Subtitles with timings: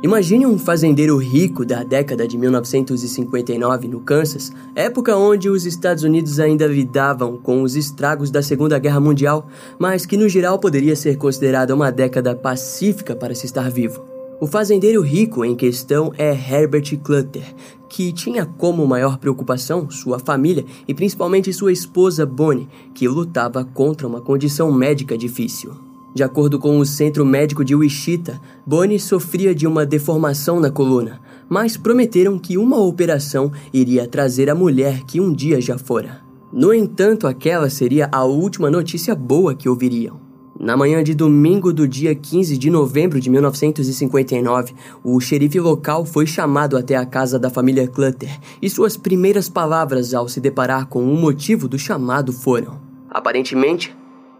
[0.00, 6.38] Imagine um fazendeiro rico da década de 1959 no Kansas, época onde os Estados Unidos
[6.38, 11.16] ainda lidavam com os estragos da Segunda Guerra Mundial, mas que no geral poderia ser
[11.16, 14.04] considerada uma década pacífica para se estar vivo.
[14.40, 17.42] O fazendeiro rico em questão é Herbert Clutter,
[17.88, 24.06] que tinha como maior preocupação sua família e principalmente sua esposa Bonnie, que lutava contra
[24.06, 25.87] uma condição médica difícil.
[26.14, 31.20] De acordo com o Centro Médico de Wichita, Bonnie sofria de uma deformação na coluna,
[31.48, 36.20] mas prometeram que uma operação iria trazer a mulher que um dia já fora.
[36.52, 40.28] No entanto, aquela seria a última notícia boa que ouviriam.
[40.58, 46.26] Na manhã de domingo do dia 15 de novembro de 1959, o xerife local foi
[46.26, 51.04] chamado até a casa da família Clutter e suas primeiras palavras ao se deparar com
[51.04, 53.96] o motivo do chamado foram: Aparentemente,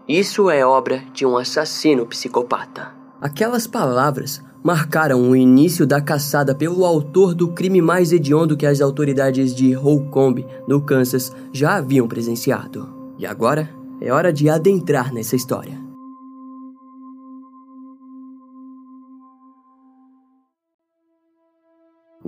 [0.09, 2.91] isso é obra de um assassino psicopata.
[3.21, 8.81] Aquelas palavras marcaram o início da caçada pelo autor do crime mais hediondo que as
[8.81, 12.89] autoridades de Holcomb, no Kansas, já haviam presenciado.
[13.19, 13.69] E agora
[14.01, 15.88] é hora de adentrar nessa história.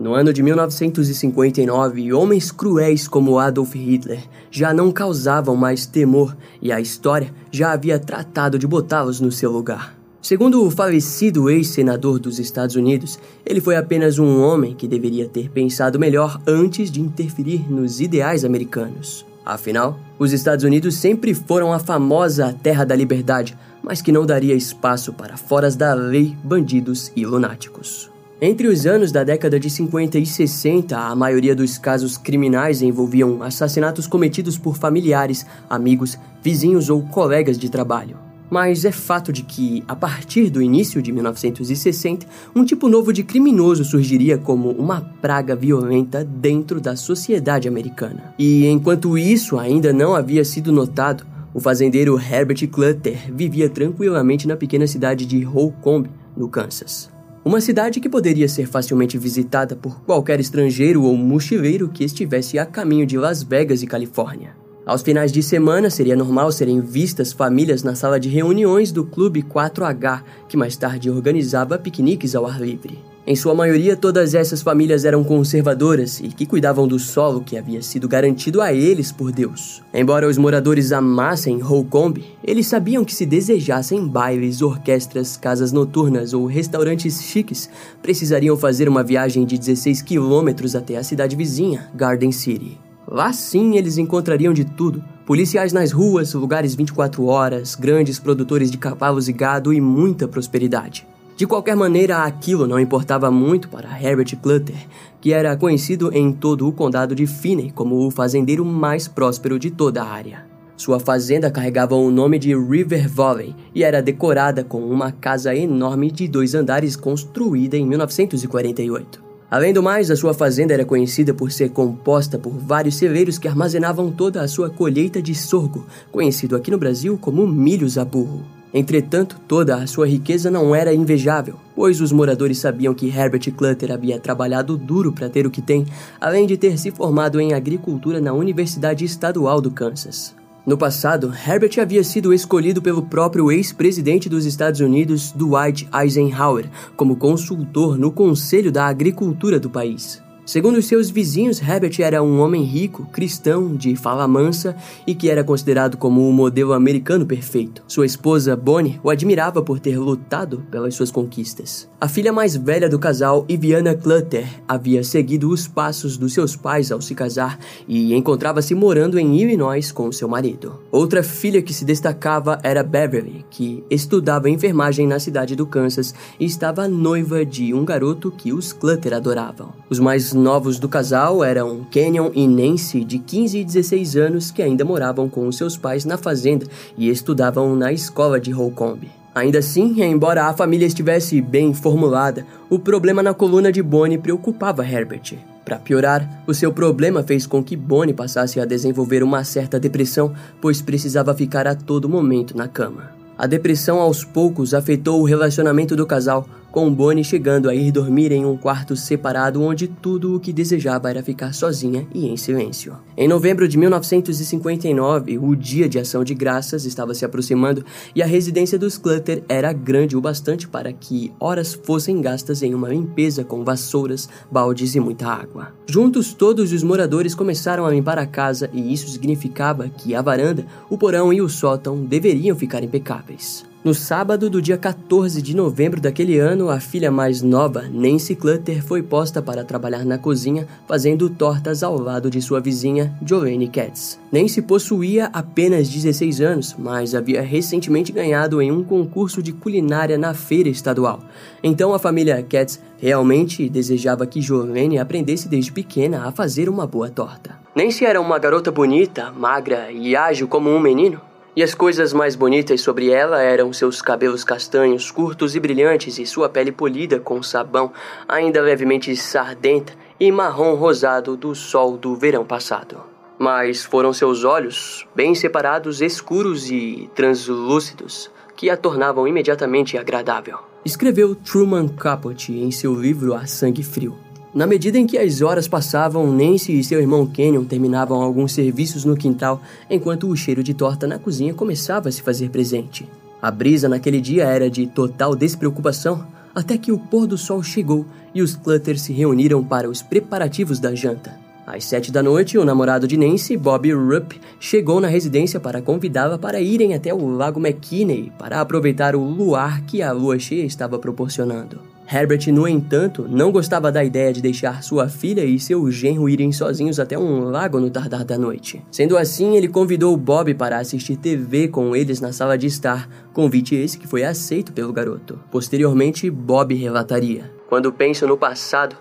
[0.02, 6.72] No ano de 1959, homens cruéis como Adolf Hitler já não causavam mais temor e
[6.72, 9.96] a história já havia tratado de botá-los no seu lugar.
[10.20, 15.52] Segundo o falecido ex-senador dos Estados Unidos, ele foi apenas um homem que deveria ter
[15.52, 19.24] pensado melhor antes de interferir nos ideais americanos.
[19.46, 24.56] Afinal, os Estados Unidos sempre foram a famosa terra da liberdade, mas que não daria
[24.56, 28.10] espaço para foras da lei, bandidos e lunáticos.
[28.44, 33.44] Entre os anos da década de 50 e 60, a maioria dos casos criminais envolviam
[33.44, 38.17] assassinatos cometidos por familiares, amigos, vizinhos ou colegas de trabalho.
[38.50, 42.25] Mas é fato de que, a partir do início de 1960,
[42.56, 48.33] um tipo novo de criminoso surgiria como uma praga violenta dentro da sociedade americana.
[48.39, 54.58] E enquanto isso ainda não havia sido notado, o fazendeiro Herbert Clutter vivia tranquilamente na
[54.58, 57.11] pequena cidade de Holcomb, no Kansas.
[57.44, 62.68] Uma cidade que poderia ser facilmente visitada por qualquer estrangeiro ou mochileiro que estivesse a
[62.68, 64.56] caminho de Las Vegas e Califórnia.
[64.86, 69.42] Aos finais de semana, seria normal serem vistas famílias na sala de reuniões do Clube
[69.42, 73.00] 4H, que mais tarde organizava piqueniques ao ar livre.
[73.26, 77.80] Em sua maioria, todas essas famílias eram conservadoras e que cuidavam do solo que havia
[77.83, 79.83] sido garantido a eles por Deus.
[79.93, 86.48] Embora os moradores amassem Holcomb, eles sabiam que se desejassem bailes, orquestras, casas noturnas ou
[86.48, 87.70] restaurantes chiques,
[88.02, 92.80] precisariam fazer uma viagem de 16 quilômetros até a cidade vizinha, Garden City.
[93.08, 98.80] Lá sim eles encontrariam de tudo: policiais nas ruas, lugares 24 horas, grandes produtores de
[98.80, 101.05] cavalos e gado e muita prosperidade.
[101.42, 104.76] De qualquer maneira, aquilo não importava muito para Herbert Clutter,
[105.20, 109.72] que era conhecido em todo o condado de Finney como o fazendeiro mais próspero de
[109.72, 110.46] toda a área.
[110.78, 116.12] Sua fazenda carregava o nome de River Valley e era decorada com uma casa enorme
[116.12, 119.23] de dois andares construída em 1948.
[119.50, 123.48] Além do mais, a sua fazenda era conhecida por ser composta por vários celeiros que
[123.48, 128.61] armazenavam toda a sua colheita de sorgo, conhecido aqui no Brasil como milhos a burro.
[128.74, 133.92] Entretanto, toda a sua riqueza não era invejável, pois os moradores sabiam que Herbert Clutter
[133.92, 135.86] havia trabalhado duro para ter o que tem,
[136.19, 140.33] além de ter se formado em agricultura na Universidade Estadual do Kansas.
[140.65, 147.18] No passado, Herbert havia sido escolhido pelo próprio ex-presidente dos Estados Unidos, Dwight Eisenhower, como
[147.18, 150.21] consultor no Conselho da Agricultura do país.
[150.51, 154.75] Segundo seus vizinhos, Herbert era um homem rico, cristão, de fala mansa
[155.07, 157.81] e que era considerado como o modelo americano perfeito.
[157.88, 161.90] Sua esposa, Bonnie, o admirava por ter lutado pelas suas conquistas.
[162.01, 166.92] A filha mais velha do casal, Iviana Clutter, havia seguido os passos dos seus pais
[166.92, 167.57] ao se casar
[167.88, 170.81] e encontrava-se morando em Illinois com seu marido.
[170.92, 176.44] Outra filha que se destacava era Beverly, que estudava enfermagem na cidade do Kansas e
[176.44, 179.72] estava noiva de um garoto que os Clutter adoravam.
[179.90, 184.62] Os mais novos do casal eram Kenyon e Nancy, de 15 e 16 anos, que
[184.62, 186.66] ainda moravam com seus pais na fazenda
[186.98, 189.08] e estudavam na escola de Holcomb.
[189.34, 194.86] Ainda assim, embora a família estivesse bem formulada, o problema na coluna de Bonnie preocupava
[194.86, 195.38] Herbert.
[195.64, 200.34] Para piorar, o seu problema fez com que Bonnie passasse a desenvolver uma certa depressão,
[200.60, 203.12] pois precisava ficar a todo momento na cama.
[203.38, 208.32] A depressão aos poucos afetou o relacionamento do casal, com Bonnie chegando a ir dormir
[208.32, 212.96] em um quarto separado onde tudo o que desejava era ficar sozinha e em silêncio.
[213.18, 217.84] Em novembro de 1959, o dia de ação de graças estava se aproximando
[218.16, 222.74] e a residência dos Clutter era grande o bastante para que horas fossem gastas em
[222.74, 225.74] uma limpeza com vassouras, baldes e muita água.
[225.88, 230.66] Juntos, todos os moradores começaram a limpar a casa e isso significava que a varanda,
[230.90, 233.71] o porão e o sótão deveriam ficar impecáveis.
[233.83, 238.86] No sábado do dia 14 de novembro daquele ano, a filha mais nova, Nancy Clutter,
[238.86, 244.19] foi posta para trabalhar na cozinha, fazendo tortas ao lado de sua vizinha, Jolene Katz.
[244.31, 250.36] Nancy possuía apenas 16 anos, mas havia recentemente ganhado em um concurso de culinária na
[250.36, 251.19] feira estadual.
[251.63, 257.10] Então a família Katz realmente desejava que Jolene aprendesse desde pequena a fazer uma boa
[257.10, 257.57] torta.
[257.75, 261.31] Nancy era uma garota bonita, magra e ágil como um menino.
[261.53, 266.25] E as coisas mais bonitas sobre ela eram seus cabelos castanhos, curtos e brilhantes, e
[266.25, 267.92] sua pele polida com sabão,
[268.25, 273.01] ainda levemente sardenta e marrom rosado do sol do verão passado.
[273.38, 280.59] Mas foram seus olhos, bem separados, escuros e translúcidos, que a tornavam imediatamente agradável.
[280.86, 284.31] Escreveu Truman Capote em seu livro A Sangue Frio.
[284.53, 289.06] Na medida em que as horas passavam, Nancy e seu irmão Kenyon terminavam alguns serviços
[289.06, 293.07] no quintal, enquanto o cheiro de torta na cozinha começava a se fazer presente.
[293.42, 298.06] A brisa naquele dia era de total despreocupação, até que o pôr do sol chegou
[298.36, 301.39] e os Clutters se reuniram para os preparativos da janta.
[301.65, 306.38] Às sete da noite, o namorado de Nancy, Bob Rupp, chegou na residência para convidá-la
[306.38, 311.00] para irem até o Lago McKinney para aproveitar o luar que a lua cheia estava
[311.00, 311.91] proporcionando.
[312.13, 316.52] Herbert, no entanto, não gostava da ideia de deixar sua filha e seu genro irem
[316.52, 318.84] sozinhos até um lago no tardar da noite.
[318.92, 323.75] Sendo assim, ele convidou Bob para assistir TV com eles na sala de estar, convite
[323.75, 325.40] esse que foi aceito pelo garoto.
[325.50, 328.98] Posteriormente, Bob relataria: Quando penso no passado,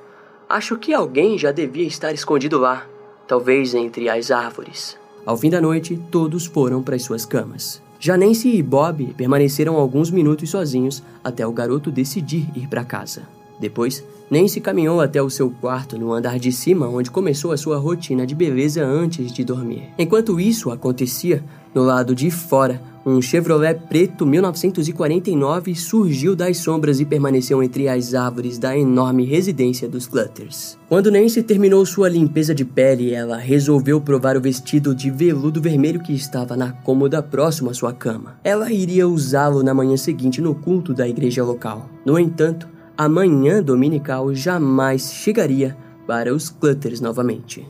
[0.49, 2.87] acho que alguém já devia estar escondido lá,
[3.27, 4.97] talvez entre as árvores.
[5.27, 7.83] Ao fim da noite, todos foram para as suas camas.
[8.03, 13.25] Já Nancy e Bob permaneceram alguns minutos sozinhos até o garoto decidir ir para casa.
[13.61, 17.77] Depois, Nancy caminhou até o seu quarto no andar de cima, onde começou a sua
[17.77, 19.91] rotina de beleza antes de dormir.
[19.99, 21.45] Enquanto isso acontecia,
[21.75, 28.15] no lado de fora, um Chevrolet preto 1949 surgiu das sombras e permaneceu entre as
[28.15, 30.79] árvores da enorme residência dos Clutters.
[30.89, 36.03] Quando Nancy terminou sua limpeza de pele, ela resolveu provar o vestido de veludo vermelho
[36.03, 38.39] que estava na cômoda próxima à sua cama.
[38.45, 41.89] Ela iria usá-lo na manhã seguinte no culto da igreja local.
[42.05, 45.77] No entanto, a manhã dominical jamais chegaria
[46.07, 47.67] para os Clutters novamente.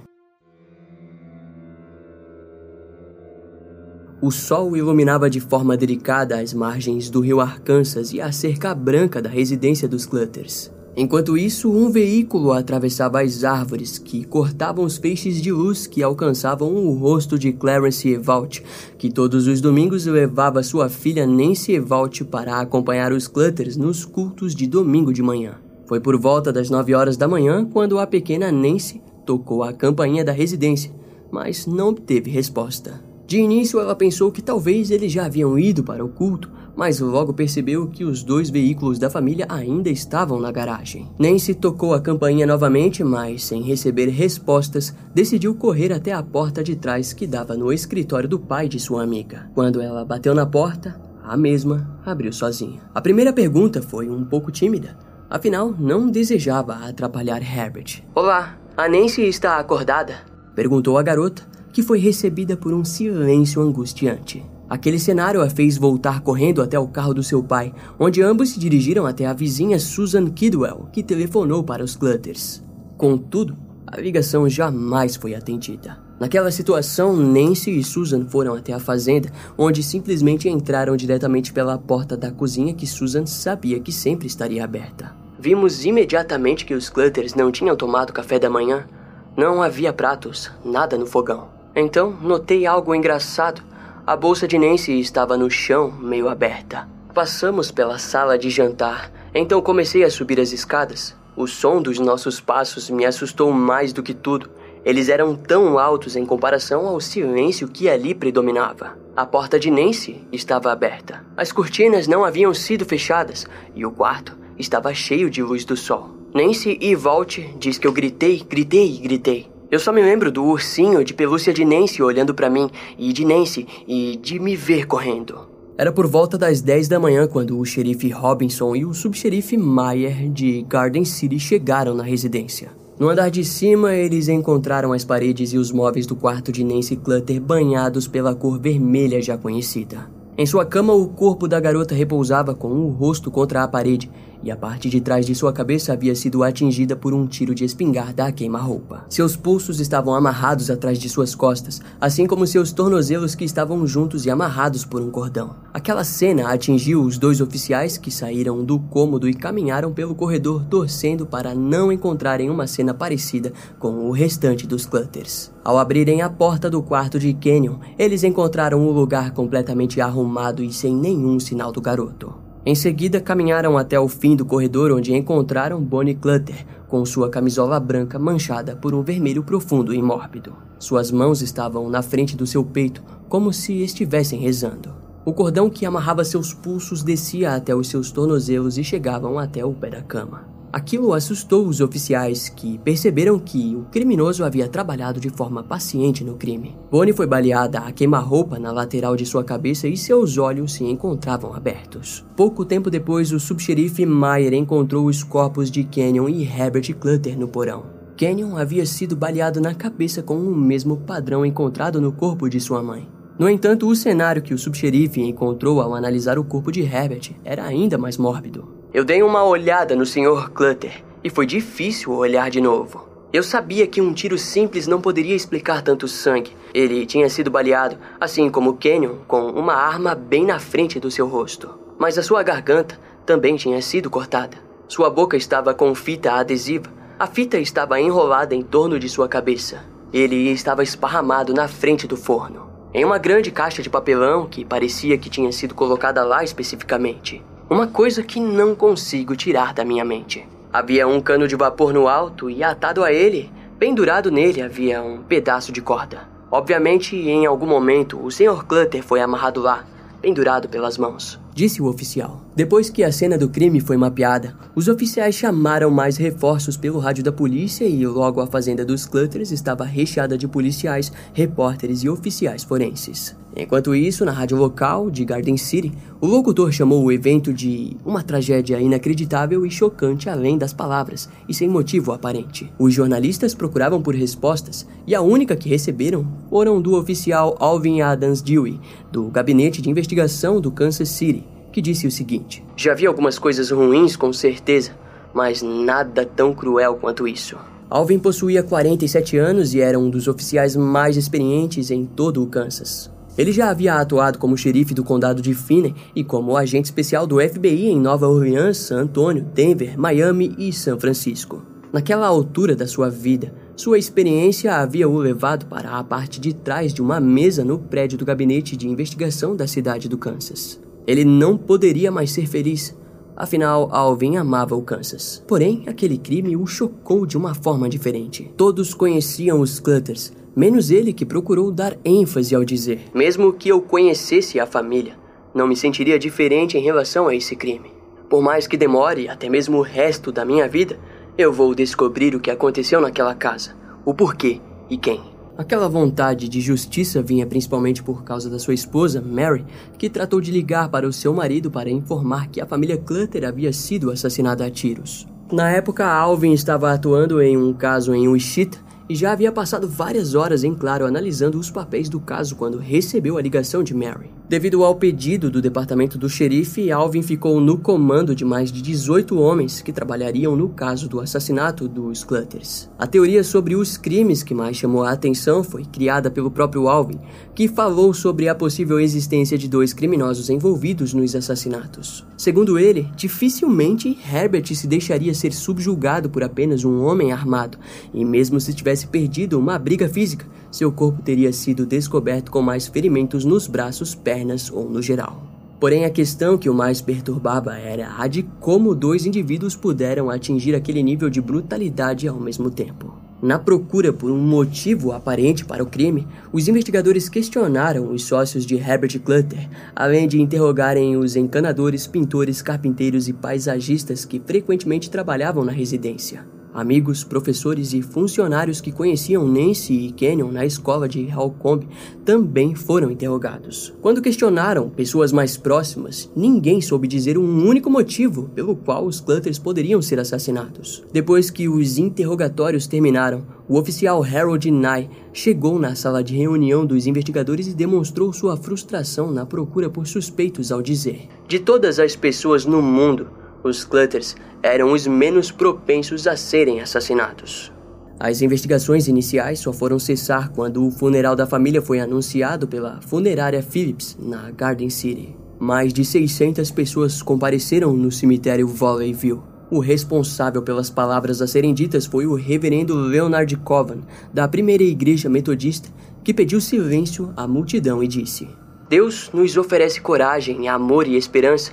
[4.22, 9.22] O sol iluminava de forma delicada as margens do rio Arkansas e a cerca branca
[9.22, 10.70] da residência dos Clutters.
[10.94, 16.74] Enquanto isso, um veículo atravessava as árvores que cortavam os feixes de luz que alcançavam
[16.74, 18.60] o rosto de Clarence Evalt,
[18.98, 24.54] que todos os domingos levava sua filha Nancy Evalt para acompanhar os Clutters nos cultos
[24.54, 25.54] de domingo de manhã.
[25.86, 30.22] Foi por volta das nove horas da manhã quando a pequena Nancy tocou a campainha
[30.22, 30.92] da residência,
[31.32, 33.08] mas não obteve resposta.
[33.30, 37.32] De início, ela pensou que talvez eles já haviam ido para o culto, mas logo
[37.32, 41.08] percebeu que os dois veículos da família ainda estavam na garagem.
[41.16, 46.74] Nancy tocou a campainha novamente, mas sem receber respostas, decidiu correr até a porta de
[46.74, 49.48] trás que dava no escritório do pai de sua amiga.
[49.54, 52.80] Quando ela bateu na porta, a mesma abriu sozinha.
[52.92, 54.98] A primeira pergunta foi um pouco tímida,
[55.30, 58.02] afinal, não desejava atrapalhar Herbert.
[58.12, 60.16] Olá, a Nancy está acordada?
[60.52, 64.44] perguntou a garota que foi recebida por um silêncio angustiante.
[64.68, 68.60] Aquele cenário a fez voltar correndo até o carro do seu pai, onde ambos se
[68.60, 72.62] dirigiram até a vizinha Susan Kidwell, que telefonou para os Clutters.
[72.96, 75.98] Contudo, a ligação jamais foi atendida.
[76.20, 82.16] Naquela situação, Nancy e Susan foram até a fazenda, onde simplesmente entraram diretamente pela porta
[82.16, 85.16] da cozinha que Susan sabia que sempre estaria aberta.
[85.38, 88.86] Vimos imediatamente que os Clutters não tinham tomado café da manhã.
[89.34, 91.59] Não havia pratos, nada no fogão.
[91.74, 93.62] Então notei algo engraçado.
[94.06, 96.88] A bolsa de Nancy estava no chão, meio aberta.
[97.14, 101.16] Passamos pela sala de jantar, então comecei a subir as escadas.
[101.36, 104.50] O som dos nossos passos me assustou mais do que tudo.
[104.84, 108.98] Eles eram tão altos em comparação ao silêncio que ali predominava.
[109.16, 111.24] A porta de Nancy estava aberta.
[111.36, 116.10] As cortinas não haviam sido fechadas e o quarto estava cheio de luz do sol.
[116.32, 119.49] Nancy e Walt diz que eu gritei, gritei gritei.
[119.70, 123.24] Eu só me lembro do ursinho de pelúcia de Nancy olhando para mim, e de
[123.24, 125.48] Nancy, e de me ver correndo.
[125.78, 130.28] Era por volta das 10 da manhã quando o xerife Robinson e o subxerife Meyer
[130.28, 132.72] de Garden City chegaram na residência.
[132.98, 136.96] No andar de cima, eles encontraram as paredes e os móveis do quarto de Nancy
[136.96, 140.10] Clutter banhados pela cor vermelha já conhecida.
[140.36, 144.10] Em sua cama, o corpo da garota repousava com o rosto contra a parede
[144.42, 147.64] e a parte de trás de sua cabeça havia sido atingida por um tiro de
[147.64, 149.04] espingarda a queima-roupa.
[149.08, 154.24] Seus pulsos estavam amarrados atrás de suas costas, assim como seus tornozelos que estavam juntos
[154.26, 155.56] e amarrados por um cordão.
[155.72, 161.26] Aquela cena atingiu os dois oficiais que saíram do cômodo e caminharam pelo corredor torcendo
[161.26, 165.52] para não encontrarem uma cena parecida com o restante dos Clutters.
[165.62, 170.72] Ao abrirem a porta do quarto de Canyon, eles encontraram o lugar completamente arrumado e
[170.72, 172.39] sem nenhum sinal do garoto.
[172.64, 177.80] Em seguida, caminharam até o fim do corredor onde encontraram Bonnie Clutter, com sua camisola
[177.80, 180.52] branca manchada por um vermelho profundo e mórbido.
[180.78, 184.94] Suas mãos estavam na frente do seu peito, como se estivessem rezando.
[185.24, 189.72] O cordão que amarrava seus pulsos descia até os seus tornozelos e chegavam até o
[189.72, 190.59] pé da cama.
[190.72, 196.36] Aquilo assustou os oficiais, que perceberam que o criminoso havia trabalhado de forma paciente no
[196.36, 196.76] crime.
[196.88, 201.52] Bonnie foi baleada a queima-roupa na lateral de sua cabeça e seus olhos se encontravam
[201.54, 202.24] abertos.
[202.36, 207.48] Pouco tempo depois, o subxerife Meyer encontrou os corpos de Kenyon e Herbert Clutter no
[207.48, 207.84] porão.
[208.16, 212.80] Kenyon havia sido baleado na cabeça com o mesmo padrão encontrado no corpo de sua
[212.80, 213.08] mãe.
[213.36, 217.64] No entanto, o cenário que o subxerife encontrou ao analisar o corpo de Herbert era
[217.64, 218.79] ainda mais mórbido.
[218.92, 220.50] Eu dei uma olhada no Sr.
[220.52, 223.08] Clutter e foi difícil olhar de novo.
[223.32, 226.56] Eu sabia que um tiro simples não poderia explicar tanto sangue.
[226.74, 231.28] Ele tinha sido baleado, assim como Kenyon, com uma arma bem na frente do seu
[231.28, 231.70] rosto.
[231.96, 234.56] Mas a sua garganta também tinha sido cortada.
[234.88, 236.90] Sua boca estava com fita adesiva.
[237.16, 239.84] A fita estava enrolada em torno de sua cabeça.
[240.12, 245.16] Ele estava esparramado na frente do forno, em uma grande caixa de papelão que parecia
[245.16, 247.40] que tinha sido colocada lá especificamente.
[247.70, 250.44] Uma coisa que não consigo tirar da minha mente.
[250.72, 253.48] Havia um cano de vapor no alto e atado a ele,
[253.78, 256.28] pendurado nele, havia um pedaço de corda.
[256.50, 258.64] Obviamente, em algum momento, o Sr.
[258.66, 259.84] Clutter foi amarrado lá,
[260.20, 262.40] pendurado pelas mãos disse o oficial.
[262.60, 267.24] Depois que a cena do crime foi mapeada, os oficiais chamaram mais reforços pelo rádio
[267.24, 272.62] da polícia e logo a fazenda dos Clutters estava recheada de policiais, repórteres e oficiais
[272.62, 273.34] forenses.
[273.56, 275.90] Enquanto isso, na rádio local de Garden City,
[276.20, 281.54] o locutor chamou o evento de uma tragédia inacreditável e chocante além das palavras e
[281.54, 282.70] sem motivo aparente.
[282.78, 288.42] Os jornalistas procuravam por respostas e a única que receberam foram do oficial Alvin Adams
[288.42, 288.78] Dewey,
[289.10, 293.70] do Gabinete de Investigação do Kansas City, que disse o seguinte: Já vi algumas coisas
[293.70, 294.92] ruins, com certeza,
[295.32, 297.56] mas nada tão cruel quanto isso.
[297.88, 303.10] Alvin possuía 47 anos e era um dos oficiais mais experientes em todo o Kansas.
[303.36, 307.40] Ele já havia atuado como xerife do condado de Finney e como agente especial do
[307.40, 311.62] FBI em Nova Orleans, San Antonio, Denver, Miami e São Francisco.
[311.92, 316.92] Naquela altura da sua vida, sua experiência havia o levado para a parte de trás
[316.92, 320.80] de uma mesa no prédio do gabinete de investigação da cidade do Kansas.
[321.10, 322.96] Ele não poderia mais ser feliz.
[323.36, 325.42] Afinal, Alvin amava o Kansas.
[325.44, 328.48] Porém, aquele crime o chocou de uma forma diferente.
[328.56, 333.82] Todos conheciam os Clutters, menos ele que procurou dar ênfase ao dizer: Mesmo que eu
[333.82, 335.18] conhecesse a família,
[335.52, 337.90] não me sentiria diferente em relação a esse crime.
[338.28, 340.96] Por mais que demore até mesmo o resto da minha vida,
[341.36, 343.74] eu vou descobrir o que aconteceu naquela casa,
[344.04, 345.29] o porquê e quem.
[345.60, 349.62] Aquela vontade de justiça vinha principalmente por causa da sua esposa, Mary,
[349.98, 353.70] que tratou de ligar para o seu marido para informar que a família Clutter havia
[353.70, 355.28] sido assassinada a tiros.
[355.52, 360.34] Na época, Alvin estava atuando em um caso em Wichita e já havia passado várias
[360.34, 364.39] horas em claro analisando os papéis do caso quando recebeu a ligação de Mary.
[364.50, 369.38] Devido ao pedido do departamento do xerife, Alvin ficou no comando de mais de 18
[369.38, 372.90] homens que trabalhariam no caso do assassinato dos Clutters.
[372.98, 377.20] A teoria sobre os crimes que mais chamou a atenção foi criada pelo próprio Alvin,
[377.54, 382.26] que falou sobre a possível existência de dois criminosos envolvidos nos assassinatos.
[382.36, 387.78] Segundo ele, dificilmente Herbert se deixaria ser subjugado por apenas um homem armado,
[388.12, 392.86] e mesmo se tivesse perdido uma briga física, seu corpo teria sido descoberto com mais
[392.86, 395.42] ferimentos nos braços, pernas ou no geral.
[395.80, 400.74] Porém, a questão que o mais perturbava era a de como dois indivíduos puderam atingir
[400.74, 403.14] aquele nível de brutalidade ao mesmo tempo.
[403.42, 408.76] Na procura por um motivo aparente para o crime, os investigadores questionaram os sócios de
[408.76, 415.72] Herbert Clutter, além de interrogarem os encanadores, pintores, carpinteiros e paisagistas que frequentemente trabalhavam na
[415.72, 416.44] residência.
[416.72, 421.88] Amigos, professores e funcionários que conheciam Nancy e Kenyon na escola de Halcombe
[422.24, 423.92] também foram interrogados.
[424.00, 429.58] Quando questionaram pessoas mais próximas, ninguém soube dizer um único motivo pelo qual os Clutters
[429.58, 431.04] poderiam ser assassinados.
[431.12, 437.06] Depois que os interrogatórios terminaram, o oficial Harold Nye chegou na sala de reunião dos
[437.06, 442.64] investigadores e demonstrou sua frustração na procura por suspeitos ao dizer: De todas as pessoas
[442.64, 443.28] no mundo,
[443.62, 447.72] os Clutters eram os menos propensos a serem assassinados.
[448.18, 453.62] As investigações iniciais só foram cessar quando o funeral da família foi anunciado pela funerária
[453.62, 455.34] Phillips na Garden City.
[455.58, 459.40] Mais de 600 pessoas compareceram no cemitério Valleyville.
[459.70, 464.00] O responsável pelas palavras a serem ditas foi o reverendo Leonard Covan,
[464.34, 465.88] da primeira igreja metodista,
[466.22, 468.48] que pediu silêncio à multidão e disse:
[468.88, 471.72] Deus nos oferece coragem, amor e esperança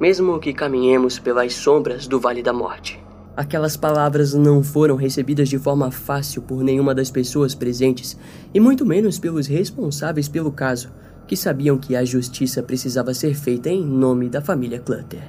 [0.00, 3.00] mesmo que caminhemos pelas sombras do Vale da Morte.
[3.36, 8.16] Aquelas palavras não foram recebidas de forma fácil por nenhuma das pessoas presentes,
[8.54, 10.90] e muito menos pelos responsáveis pelo caso,
[11.26, 15.22] que sabiam que a justiça precisava ser feita em nome da família Clutter.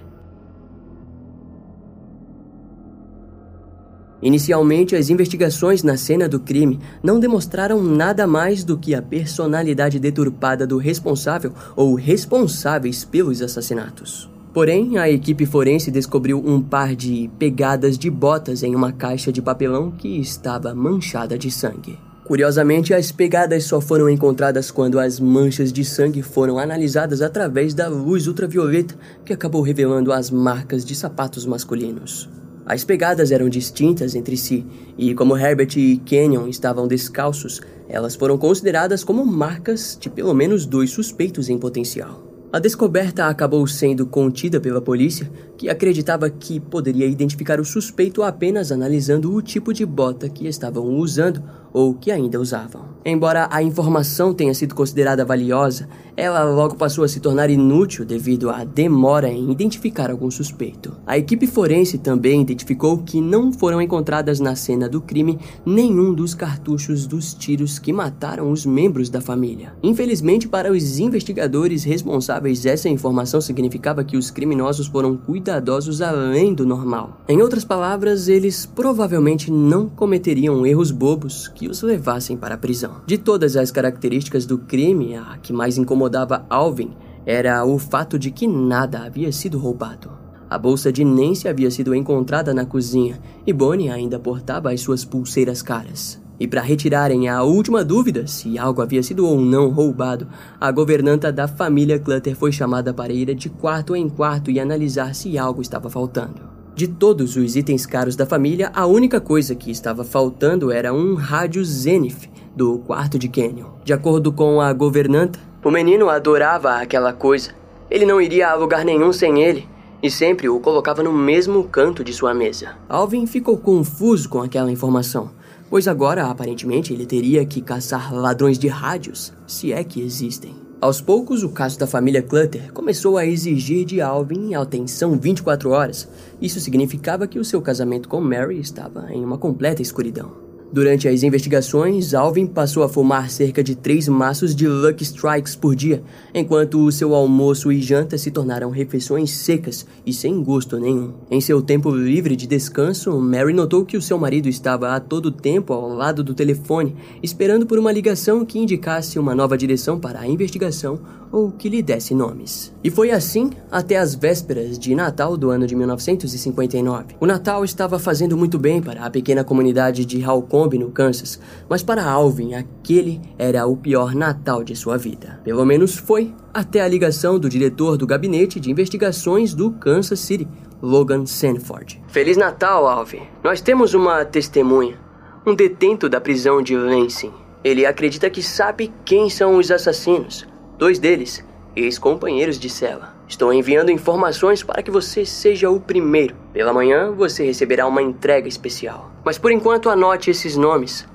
[4.21, 9.99] Inicialmente, as investigações na cena do crime não demonstraram nada mais do que a personalidade
[9.99, 14.36] deturpada do responsável ou responsáveis pelos assassinatos.
[14.53, 19.41] Porém, a equipe forense descobriu um par de pegadas de botas em uma caixa de
[19.41, 21.99] papelão que estava manchada de sangue.
[22.27, 27.87] Curiosamente, as pegadas só foram encontradas quando as manchas de sangue foram analisadas através da
[27.87, 32.29] luz ultravioleta, que acabou revelando as marcas de sapatos masculinos.
[32.65, 34.65] As pegadas eram distintas entre si,
[34.97, 40.65] e como Herbert e Kenyon estavam descalços, elas foram consideradas como marcas de pelo menos
[40.65, 42.36] dois suspeitos em potencial.
[42.49, 48.71] A descoberta acabou sendo contida pela polícia, que acreditava que poderia identificar o suspeito apenas
[48.71, 51.43] analisando o tipo de bota que estavam usando
[51.77, 52.81] ou que ainda usavam.
[53.05, 58.49] Embora a informação tenha sido considerada valiosa, ela logo passou a se tornar inútil devido
[58.49, 60.97] à demora em identificar algum suspeito.
[61.05, 66.33] A equipe forense também identificou que não foram encontradas na cena do crime nenhum dos
[66.33, 69.73] cartuchos dos tiros que mataram os membros da família.
[69.83, 76.65] Infelizmente, para os investigadores responsáveis, essa informação significava que os criminosos foram cuidadosos além do
[76.65, 77.21] normal.
[77.29, 83.01] Em outras palavras, eles provavelmente não cometeriam erros bobos que os levassem para a prisão.
[83.05, 86.91] De todas as características do crime, a que mais incomodava Alvin
[87.25, 90.09] era o fato de que nada havia sido roubado.
[90.49, 95.03] A bolsa de Nancy havia sido encontrada na cozinha e Bonnie ainda portava as suas
[95.03, 96.21] pulseiras caras.
[96.39, 100.27] E para retirarem a última dúvida se algo havia sido ou não roubado,
[100.61, 105.13] a governanta da família Clutter foi chamada para ir de quarto em quarto e analisar
[105.13, 106.56] se algo estava faltando.
[106.77, 111.15] De todos os itens caros da família, a única coisa que estava faltando era um
[111.15, 113.69] rádio Zenith do quarto de Canyon.
[113.83, 117.49] De acordo com a governanta, o menino adorava aquela coisa.
[117.89, 119.67] Ele não iria a lugar nenhum sem ele
[120.03, 122.75] e sempre o colocava no mesmo canto de sua mesa.
[122.87, 125.31] Alvin ficou confuso com aquela informação,
[125.71, 130.66] pois agora aparentemente ele teria que caçar ladrões de rádios, se é que existem.
[130.79, 136.07] Aos poucos, o caso da família Clutter começou a exigir de Alvin atenção 24 horas.
[136.39, 140.46] Isso significava que o seu casamento com Mary estava em uma completa escuridão.
[140.71, 145.73] Durante as investigações, Alvin passou a fumar cerca de três maços de Lucky Strikes por
[145.73, 146.03] dia,
[146.33, 151.13] enquanto o seu almoço e janta se tornaram refeições secas e sem gosto nenhum.
[151.31, 155.31] Em seu tempo livre de descanso, Mary notou que o seu marido estava a todo
[155.31, 160.19] tempo ao lado do telefone, esperando por uma ligação que indicasse uma nova direção para
[160.19, 160.99] a investigação
[161.31, 162.73] ou que lhe desse nomes.
[162.83, 167.15] E foi assim até as vésperas de Natal do ano de 1959.
[167.19, 170.19] O Natal estava fazendo muito bem para a pequena comunidade de
[170.57, 171.39] Halcombe, no Kansas,
[171.69, 175.39] mas para Alvin aquele era o pior Natal de sua vida.
[175.43, 180.47] Pelo menos foi até a ligação do diretor do gabinete de investigações do Kansas City,
[180.81, 182.01] Logan Sanford.
[182.07, 183.21] Feliz Natal, Alvin.
[183.43, 184.99] Nós temos uma testemunha,
[185.45, 187.33] um detento da prisão de Lansing.
[187.63, 190.47] Ele acredita que sabe quem são os assassinos.
[190.77, 191.43] Dois deles,
[191.75, 193.16] ex-companheiros de cela.
[193.27, 196.33] Estou enviando informações para que você seja o primeiro.
[196.53, 199.11] Pela manhã você receberá uma entrega especial.
[199.25, 201.05] Mas por enquanto anote esses nomes: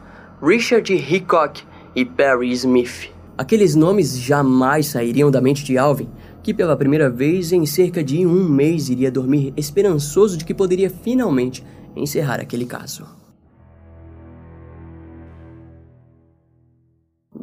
[0.43, 1.63] Richard Hickok
[1.97, 3.11] e Perry Smith.
[3.37, 6.09] Aqueles nomes jamais sairiam da mente de Alvin,
[6.43, 10.91] que pela primeira vez em cerca de um mês iria dormir esperançoso de que poderia
[10.91, 11.65] finalmente
[11.97, 13.07] encerrar aquele caso.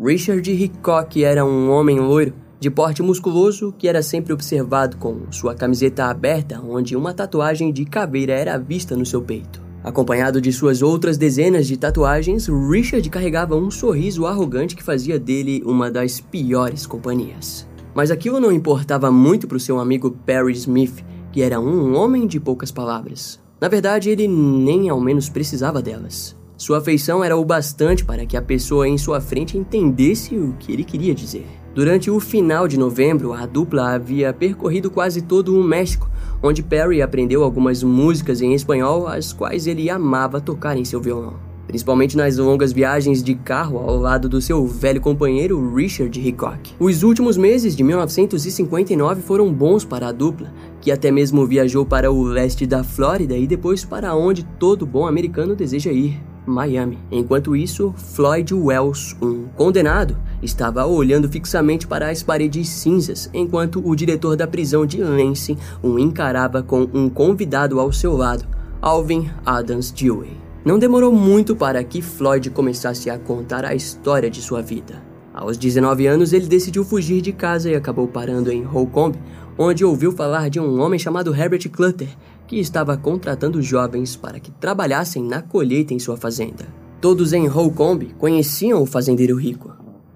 [0.01, 5.55] Richard Hickok era um homem loiro, de porte musculoso, que era sempre observado com sua
[5.55, 9.61] camiseta aberta, onde uma tatuagem de caveira era vista no seu peito.
[9.81, 15.63] Acompanhado de suas outras dezenas de tatuagens, Richard carregava um sorriso arrogante que fazia dele
[15.65, 17.65] uma das piores companhias.
[17.95, 22.27] Mas aquilo não importava muito para o seu amigo Perry Smith, que era um homem
[22.27, 23.39] de poucas palavras.
[23.61, 26.35] Na verdade, ele nem ao menos precisava delas.
[26.57, 30.73] Sua afeição era o bastante para que a pessoa em sua frente entendesse o que
[30.73, 31.47] ele queria dizer.
[31.79, 36.09] Durante o final de novembro, a dupla havia percorrido quase todo o México,
[36.43, 41.35] onde Perry aprendeu algumas músicas em espanhol, as quais ele amava tocar em seu violão.
[41.67, 46.73] Principalmente nas longas viagens de carro ao lado do seu velho companheiro Richard Hickok.
[46.77, 52.11] Os últimos meses de 1959 foram bons para a dupla, que até mesmo viajou para
[52.11, 56.97] o leste da Flórida e depois para onde todo bom americano deseja ir, Miami.
[57.09, 63.95] Enquanto isso, Floyd Wells, um condenado, estava olhando fixamente para as paredes cinzas, enquanto o
[63.95, 68.45] diretor da prisão de Lansing o encarava com um convidado ao seu lado,
[68.81, 70.37] Alvin Adams Dewey.
[70.63, 75.01] Não demorou muito para que Floyd começasse a contar a história de sua vida.
[75.33, 79.17] Aos 19 anos, ele decidiu fugir de casa e acabou parando em Holcomb,
[79.57, 82.09] onde ouviu falar de um homem chamado Herbert Clutter,
[82.45, 86.65] que estava contratando jovens para que trabalhassem na colheita em sua fazenda.
[86.99, 89.68] Todos em Holcomb conheciam o fazendeiro rico.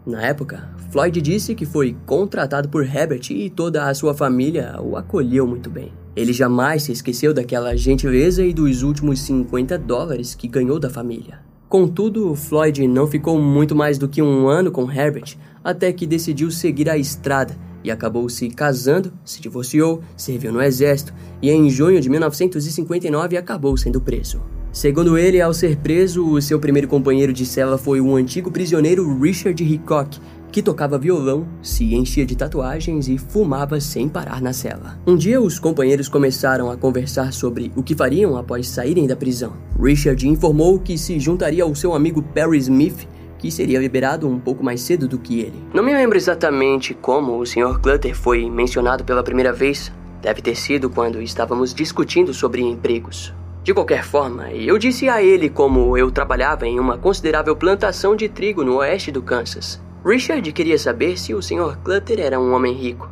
[0.05, 4.97] Na época, Floyd disse que foi contratado por Herbert e toda a sua família o
[4.97, 5.93] acolheu muito bem.
[6.13, 11.39] Ele jamais se esqueceu daquela gentileza e dos últimos 50 dólares que ganhou da família.
[11.69, 16.51] Contudo, Floyd não ficou muito mais do que um ano com Herbert até que decidiu
[16.51, 21.99] seguir a estrada e acabou se casando, se divorciou, serviu no exército e em junho
[21.99, 24.41] de 1959 acabou sendo preso.
[24.73, 29.19] Segundo ele, ao ser preso, o seu primeiro companheiro de cela foi o antigo prisioneiro
[29.19, 30.19] Richard Hickok,
[30.51, 34.99] que tocava violão, se enchia de tatuagens e fumava sem parar na cela.
[35.05, 39.53] Um dia, os companheiros começaram a conversar sobre o que fariam após saírem da prisão.
[39.79, 43.07] Richard informou que se juntaria ao seu amigo Perry Smith
[43.37, 45.61] que seria liberado um pouco mais cedo do que ele.
[45.73, 47.77] Não me lembro exatamente como o Sr.
[47.79, 49.91] Clutter foi mencionado pela primeira vez.
[50.21, 53.33] Deve ter sido quando estávamos discutindo sobre empregos.
[53.63, 58.27] De qualquer forma, eu disse a ele como eu trabalhava em uma considerável plantação de
[58.27, 59.81] trigo no oeste do Kansas.
[60.05, 61.77] Richard queria saber se o Sr.
[61.81, 63.09] Clutter era um homem rico.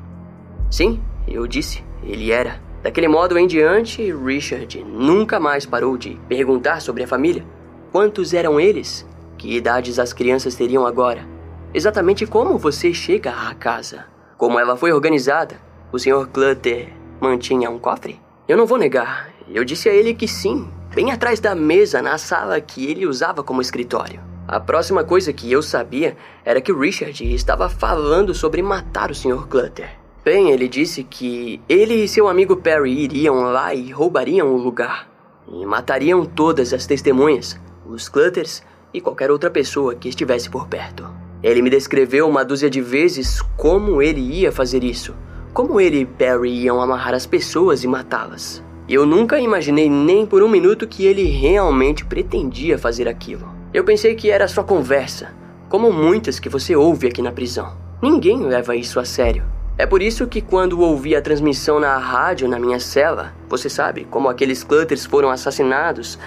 [0.69, 2.59] Sim, eu disse, ele era.
[2.83, 7.45] Daquele modo em diante, Richard nunca mais parou de perguntar sobre a família.
[7.89, 9.07] Quantos eram eles?
[9.37, 11.25] Que idades as crianças teriam agora?
[11.73, 14.03] Exatamente como você chega à casa?
[14.37, 15.55] Como ela foi organizada?
[15.93, 16.27] O Sr.
[16.27, 16.89] Clutter
[17.21, 18.19] mantinha um cofre?
[18.49, 19.30] Eu não vou negar.
[19.53, 23.43] Eu disse a ele que sim, bem atrás da mesa na sala que ele usava
[23.43, 24.21] como escritório.
[24.47, 29.47] A próxima coisa que eu sabia era que Richard estava falando sobre matar o Sr.
[29.47, 29.89] Clutter.
[30.23, 35.09] Bem, ele disse que ele e seu amigo Perry iriam lá e roubariam o lugar.
[35.51, 41.09] E matariam todas as testemunhas, os Clutters e qualquer outra pessoa que estivesse por perto.
[41.43, 45.13] Ele me descreveu uma dúzia de vezes como ele ia fazer isso,
[45.53, 48.63] como ele e Perry iam amarrar as pessoas e matá-las.
[48.93, 53.47] Eu nunca imaginei nem por um minuto que ele realmente pretendia fazer aquilo.
[53.73, 55.33] Eu pensei que era só conversa,
[55.69, 57.71] como muitas que você ouve aqui na prisão.
[58.01, 59.45] Ninguém leva isso a sério.
[59.77, 64.05] É por isso que quando ouvi a transmissão na rádio na minha cela, você sabe,
[64.11, 66.19] como aqueles clutters foram assassinados,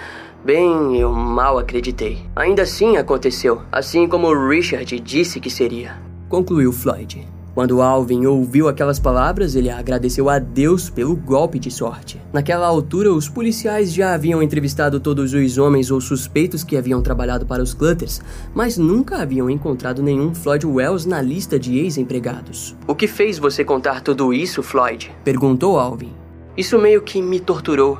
[0.43, 2.19] Bem, eu mal acreditei.
[2.35, 5.99] Ainda assim aconteceu, assim como Richard disse que seria.
[6.29, 7.27] Concluiu Floyd.
[7.55, 12.21] Quando Alvin ouviu aquelas palavras, ele agradeceu a Deus pelo golpe de sorte.
[12.33, 17.45] Naquela altura, os policiais já haviam entrevistado todos os homens ou suspeitos que haviam trabalhado
[17.45, 18.21] para os Clutters,
[18.53, 22.75] mas nunca haviam encontrado nenhum Floyd Wells na lista de ex-empregados.
[22.85, 25.15] O que fez você contar tudo isso, Floyd?
[25.23, 26.11] perguntou Alvin.
[26.57, 27.97] Isso meio que me torturou.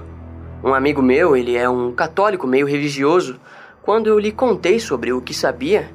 [0.61, 3.39] Um amigo meu, ele é um católico meio religioso.
[3.81, 5.89] Quando eu lhe contei sobre o que sabia,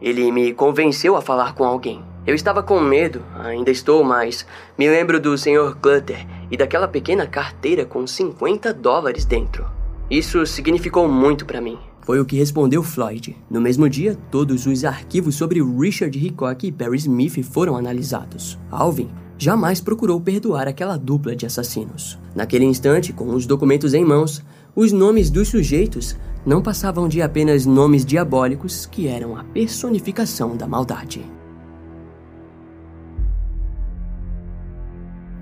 [0.00, 2.08] ele me convenceu a falar com alguém.
[2.26, 4.46] Eu estava com medo, ainda estou, mas
[4.78, 5.74] me lembro do Sr.
[5.80, 9.64] Clutter e daquela pequena carteira com 50 dólares dentro.
[10.10, 11.78] Isso significou muito para mim.
[12.02, 13.36] Foi o que respondeu Floyd.
[13.48, 18.58] No mesmo dia, todos os arquivos sobre Richard Hickok e Perry Smith foram analisados.
[18.70, 22.18] Alvin jamais procurou perdoar aquela dupla de assassinos.
[22.34, 24.44] Naquele instante, com os documentos em mãos,
[24.76, 30.66] os nomes dos sujeitos não passavam de apenas nomes diabólicos que eram a personificação da
[30.66, 31.24] maldade.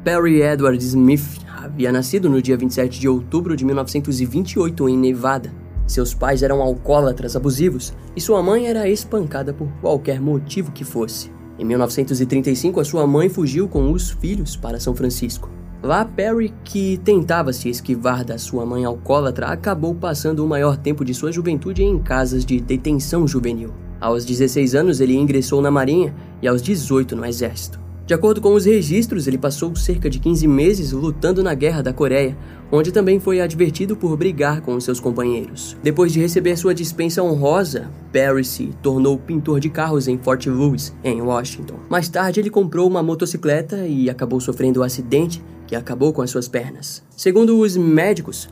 [0.09, 5.53] Perry Edward Smith havia nascido no dia 27 de outubro de 1928 em Nevada.
[5.87, 11.31] Seus pais eram alcoólatras abusivos e sua mãe era espancada por qualquer motivo que fosse.
[11.59, 15.51] Em 1935, a sua mãe fugiu com os filhos para São Francisco.
[15.83, 21.05] Lá, Perry, que tentava se esquivar da sua mãe alcoólatra, acabou passando o maior tempo
[21.05, 23.75] de sua juventude em casas de detenção juvenil.
[24.01, 27.88] Aos 16 anos, ele ingressou na Marinha e aos 18 no Exército.
[28.09, 31.92] De acordo com os registros, ele passou cerca de 15 meses lutando na Guerra da
[31.92, 32.35] Coreia,
[32.73, 35.77] onde também foi advertido por brigar com seus companheiros.
[35.83, 40.97] Depois de receber sua dispensa honrosa, Perry se tornou pintor de carros em Fort Lewis,
[41.05, 41.81] em Washington.
[41.90, 46.31] Mais tarde, ele comprou uma motocicleta e acabou sofrendo um acidente que acabou com as
[46.31, 47.05] suas pernas.
[47.14, 48.49] Segundo os médicos,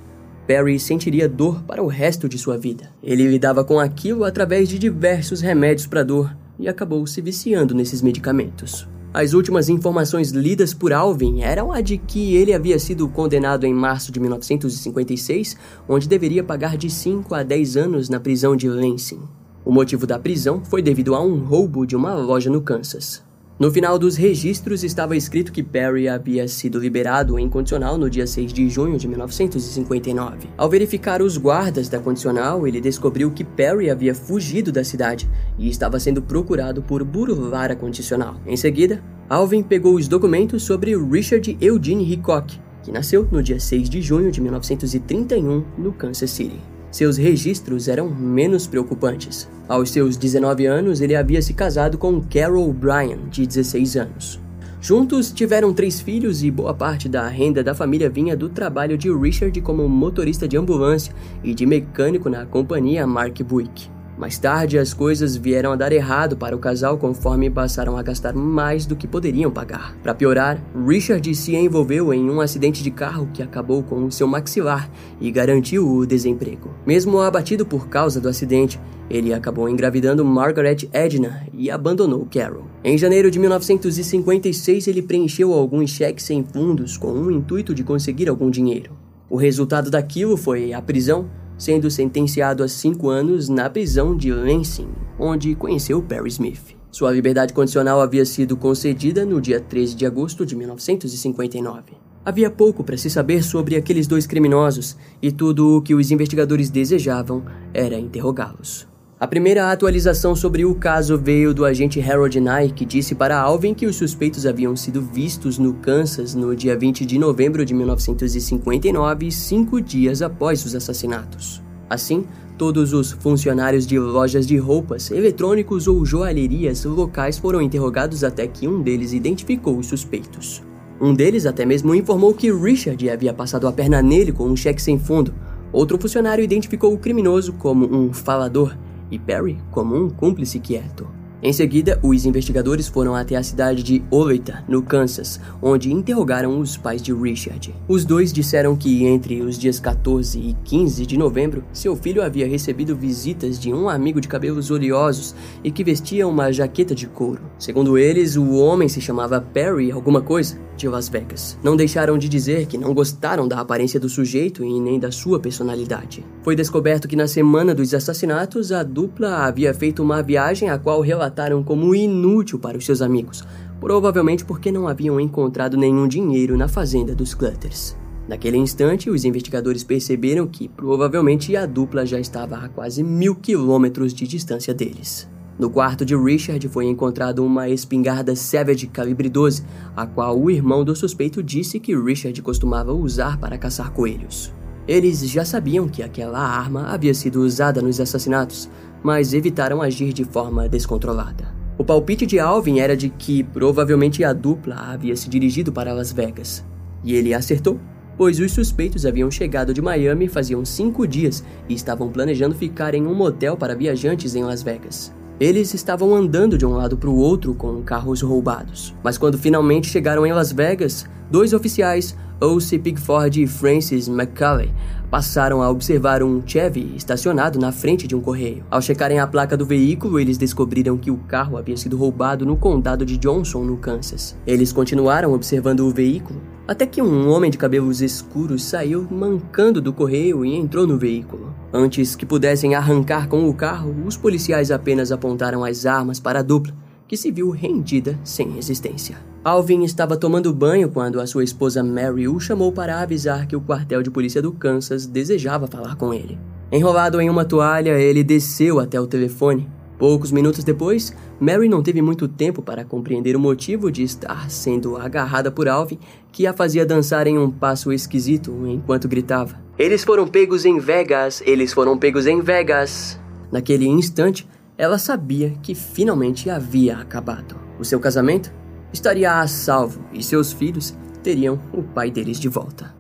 [0.47, 2.90] Perry sentiria dor para o resto de sua vida.
[3.03, 8.03] Ele lidava com aquilo através de diversos remédios para dor e acabou se viciando nesses
[8.03, 8.87] medicamentos.
[9.16, 13.72] As últimas informações lidas por Alvin eram a de que ele havia sido condenado em
[13.72, 15.57] março de 1956,
[15.88, 19.22] onde deveria pagar de 5 a 10 anos na prisão de Lansing.
[19.64, 23.22] O motivo da prisão foi devido a um roubo de uma loja no Kansas.
[23.59, 28.27] No final dos registros estava escrito que Perry havia sido liberado em condicional no dia
[28.27, 30.51] 6 de junho de 1959.
[30.59, 35.27] Ao verificar os guardas da condicional, ele descobriu que Perry havia fugido da cidade
[35.59, 38.37] e estava sendo procurado por burlar a condicional.
[38.47, 43.88] Em seguida, Alvin pegou os documentos sobre Richard Eugene Hickok, que nasceu no dia 6
[43.88, 49.49] de junho de 1931 no Kansas City seus registros eram menos preocupantes.
[49.68, 54.40] Aos seus 19 anos, ele havia se casado com Carol Bryan, de 16 anos.
[54.81, 59.12] Juntos tiveram três filhos e boa parte da renda da família vinha do trabalho de
[59.12, 63.95] Richard como motorista de ambulância e de mecânico na companhia Mark Buick.
[64.18, 68.33] Mais tarde, as coisas vieram a dar errado para o casal conforme passaram a gastar
[68.33, 69.94] mais do que poderiam pagar.
[70.02, 74.90] Para piorar, Richard se envolveu em um acidente de carro que acabou com seu maxilar
[75.20, 76.70] e garantiu o desemprego.
[76.87, 82.64] Mesmo abatido por causa do acidente, ele acabou engravidando Margaret Edna e abandonou Carol.
[82.83, 88.31] Em janeiro de 1956, ele preencheu alguns cheques sem fundos com o intuito de conseguir
[88.31, 88.92] algum dinheiro.
[89.29, 94.88] O resultado daquilo foi a prisão sendo sentenciado a cinco anos na prisão de Lansing,
[95.19, 96.77] onde conheceu Perry Smith.
[96.90, 101.92] Sua liberdade condicional havia sido concedida no dia 13 de agosto de 1959.
[102.25, 106.71] Havia pouco para se saber sobre aqueles dois criminosos e tudo o que os investigadores
[106.71, 108.88] desejavam era interrogá-los.
[109.18, 113.72] A primeira atualização sobre o caso veio do agente Harold Nye, que disse para Alvin
[113.72, 119.31] que os suspeitos haviam sido vistos no Kansas no dia 20 de novembro de 1959,
[119.31, 121.62] cinco dias após os assassinatos.
[121.88, 122.26] Assim,
[122.59, 128.68] todos os funcionários de lojas de roupas, eletrônicos ou joalherias locais foram interrogados até que
[128.68, 130.62] um deles identificou os suspeitos.
[131.00, 134.83] Um deles até mesmo informou que Richard havia passado a perna nele com um cheque
[134.83, 135.33] sem fundo.
[135.72, 138.76] Outro funcionário identificou o criminoso como um falador
[139.11, 141.15] e Perry como um cúmplice quieto.
[141.42, 146.79] Em seguida, os investigadores foram até a cidade de Oleita, no Kansas, onde interrogaram os
[146.79, 147.75] pais de Richard.
[147.87, 152.49] Os dois disseram que entre os dias 14 e 15 de novembro, seu filho havia
[152.49, 157.42] recebido visitas de um amigo de cabelos oleosos e que vestia uma jaqueta de couro.
[157.59, 161.59] Segundo eles, o homem se chamava Perry alguma coisa de Las Vegas.
[161.62, 165.40] Não deixaram de dizer que não gostaram da aparência do sujeito e nem da sua
[165.40, 166.25] personalidade.
[166.42, 171.01] Foi descoberto que na semana dos assassinatos, a dupla havia feito uma viagem a qual
[171.01, 171.26] relataram
[171.65, 173.45] como inútil para os seus amigos,
[173.81, 177.97] provavelmente porque não haviam encontrado nenhum dinheiro na fazenda dos Clutters.
[178.29, 184.12] Naquele instante, os investigadores perceberam que provavelmente a dupla já estava a quase mil quilômetros
[184.12, 185.29] de distância deles.
[185.59, 189.65] No quarto de Richard foi encontrado uma espingarda Savage calibre 12,
[189.97, 194.53] a qual o irmão do suspeito disse que Richard costumava usar para caçar coelhos.
[194.87, 198.69] Eles já sabiam que aquela arma havia sido usada nos assassinatos,
[199.02, 201.54] mas evitaram agir de forma descontrolada.
[201.78, 206.11] O palpite de Alvin era de que provavelmente a dupla havia se dirigido para Las
[206.11, 206.64] Vegas.
[207.04, 207.78] E ele acertou,
[208.16, 213.06] pois os suspeitos haviam chegado de Miami faziam cinco dias e estavam planejando ficar em
[213.06, 215.12] um motel para viajantes em Las Vegas.
[215.38, 218.94] Eles estavam andando de um lado para o outro com carros roubados.
[219.05, 222.79] Mas quando finalmente chegaram em Las Vegas, dois oficiais, O.C.
[222.79, 224.72] Pigford e Francis McCulley,
[225.11, 228.64] passaram a observar um Chevy estacionado na frente de um correio.
[228.70, 232.57] Ao checarem a placa do veículo, eles descobriram que o carro havia sido roubado no
[232.57, 234.35] condado de Johnson, no Kansas.
[234.46, 239.92] Eles continuaram observando o veículo até que um homem de cabelos escuros saiu mancando do
[239.92, 241.55] correio e entrou no veículo.
[241.72, 246.42] Antes que pudessem arrancar com o carro, os policiais apenas apontaram as armas para a
[246.42, 246.74] dupla,
[247.07, 249.16] que se viu rendida sem resistência.
[249.44, 253.61] Alvin estava tomando banho quando a sua esposa Mary o chamou para avisar que o
[253.61, 256.37] quartel de polícia do Kansas desejava falar com ele.
[256.72, 262.02] Enrolado em uma toalha, ele desceu até o telefone Poucos minutos depois, Mary não teve
[262.02, 265.98] muito tempo para compreender o motivo de estar sendo agarrada por Alvin,
[266.30, 271.42] que a fazia dançar em um passo esquisito enquanto gritava: Eles foram pegos em Vegas!
[271.46, 273.18] Eles foram pegos em Vegas!
[273.50, 277.56] Naquele instante, ela sabia que finalmente havia acabado.
[277.78, 278.52] O seu casamento
[278.92, 282.95] estaria a salvo e seus filhos teriam o pai deles de volta.